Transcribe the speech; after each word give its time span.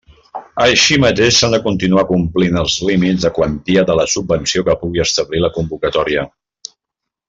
Així 0.63 0.95
mateix 1.03 1.35
s'han 1.41 1.53
de 1.55 1.59
continuar 1.67 2.05
complint 2.13 2.57
els 2.63 2.79
límits 2.89 3.27
de 3.29 3.33
quantia 3.37 3.87
de 3.93 4.01
la 4.03 4.09
subvenció 4.17 4.67
que 4.71 4.79
pugui 4.85 5.07
establir 5.09 5.47
la 5.49 5.57
convocatòria. 5.61 6.29